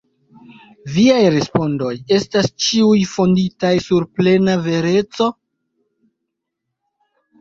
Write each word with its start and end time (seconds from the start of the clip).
Viaj 0.93 1.19
respondoj 1.35 1.91
estas 2.17 2.49
ĉiuj 2.67 3.03
fonditaj 3.11 3.71
sur 3.91 4.07
plena 4.21 4.57
vereco? 4.71 5.29